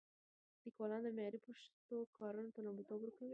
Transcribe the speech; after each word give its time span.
لیکوالان 0.65 1.01
دې 1.03 1.11
د 1.13 1.15
معیاري 1.17 1.39
پښتو 1.47 1.95
کارونو 2.17 2.49
ته 2.55 2.59
لومړیتوب 2.65 2.99
ورکړي. 3.01 3.27